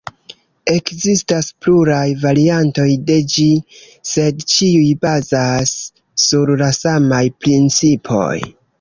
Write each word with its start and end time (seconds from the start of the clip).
Ekzistas 0.75 1.49
pluraj 1.65 2.05
variantoj 2.23 2.87
de 3.11 3.19
ĝi, 3.35 3.45
sed 4.15 4.43
ĉiuj 4.57 4.89
bazas 5.07 5.79
sur 6.27 6.57
la 6.67 6.75
samaj 6.83 7.25
principoj. 7.47 8.37